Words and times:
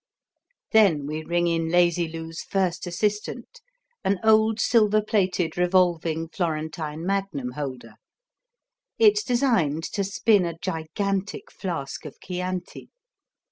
Then 0.71 1.05
we 1.05 1.23
ring 1.23 1.45
in 1.45 1.69
Lazy 1.69 2.07
Lou's 2.07 2.41
first 2.41 2.87
assistant, 2.87 3.61
an 4.03 4.19
old, 4.23 4.59
silver 4.59 4.99
plated, 4.99 5.59
revolving 5.59 6.27
Florentine 6.29 7.05
magnum 7.05 7.51
holder. 7.51 7.93
It's 8.97 9.23
designed 9.23 9.83
to 9.93 10.03
spin 10.03 10.43
a 10.43 10.57
gigantic 10.57 11.51
flask 11.51 12.03
of 12.07 12.19
Chianti. 12.19 12.89